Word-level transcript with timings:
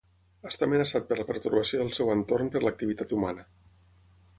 Està 0.51 0.65
amenaçat 0.67 1.05
per 1.11 1.19
la 1.19 1.27
pertorbació 1.29 1.83
del 1.83 1.95
seu 2.01 2.11
entorn 2.17 2.53
per 2.57 2.67
l'activitat 2.67 3.19
humana. 3.21 3.51